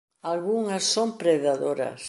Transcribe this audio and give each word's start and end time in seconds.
Algunhas 0.33 0.83
son 0.93 1.09
predadoras. 1.21 1.99